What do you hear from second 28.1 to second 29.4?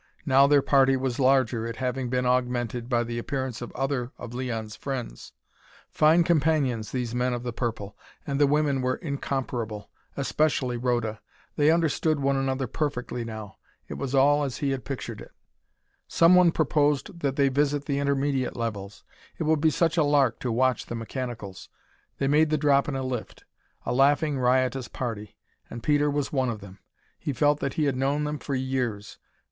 them for years.